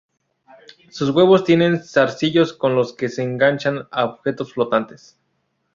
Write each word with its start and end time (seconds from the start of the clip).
Sus 0.89 1.11
huevos 1.11 1.43
tienen 1.43 1.83
zarcillos 1.83 2.53
con 2.53 2.73
los 2.73 2.93
que 2.93 3.07
se 3.07 3.21
enganchan 3.21 3.87
a 3.91 4.05
objetos 4.05 4.51
flotantes. 4.51 5.15